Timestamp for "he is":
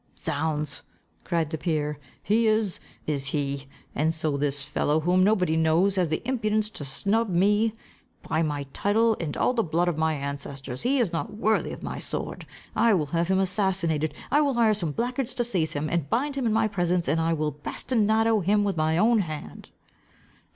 2.23-2.79, 10.81-11.13